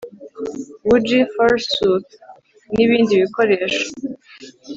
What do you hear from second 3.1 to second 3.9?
bikoresho